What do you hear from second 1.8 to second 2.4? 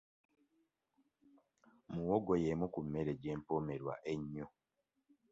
Muwogo